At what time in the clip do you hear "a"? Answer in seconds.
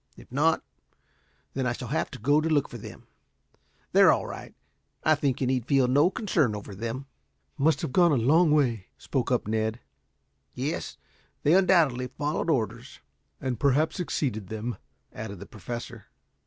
8.11-8.15